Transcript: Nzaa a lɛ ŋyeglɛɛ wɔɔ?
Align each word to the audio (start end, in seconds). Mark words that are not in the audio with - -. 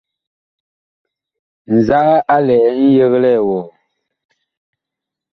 Nzaa 1.75 2.13
a 2.33 2.37
lɛ 2.45 2.55
ŋyeglɛɛ 2.91 3.35
wɔɔ? 3.47 3.61